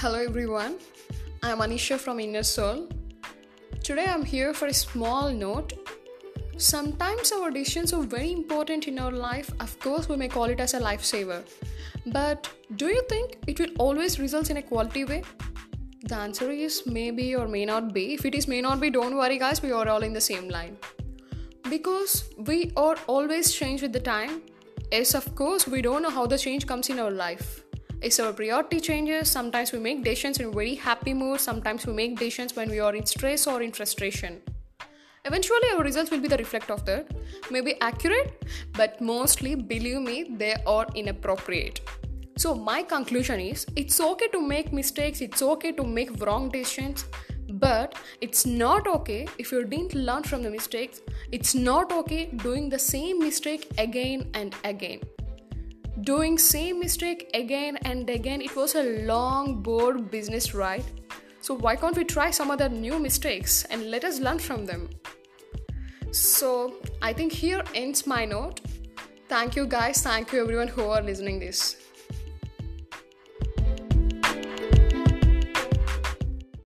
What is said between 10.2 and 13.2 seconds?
call it as a lifesaver. But do you